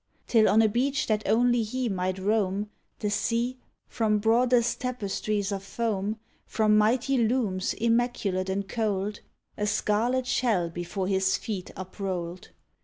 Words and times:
Till, 0.25 0.49
on 0.49 0.63
a 0.63 0.67
beach 0.67 1.05
that 1.05 1.21
only 1.27 1.61
he 1.61 1.87
might 1.87 2.17
roam, 2.17 2.71
The 2.97 3.11
sea, 3.11 3.59
from 3.87 4.17
broadest 4.17 4.79
tapestries 4.81 5.51
of 5.51 5.61
foam, 5.63 6.17
From 6.47 6.75
mighty 6.75 7.19
looms 7.19 7.75
immaculate 7.75 8.49
and 8.49 8.67
cold, 8.67 9.19
A 9.59 9.67
scarlet 9.67 10.25
shell 10.25 10.71
before 10.71 11.05
his 11.07 11.37
feet 11.37 11.69
uprolled. 11.75 12.49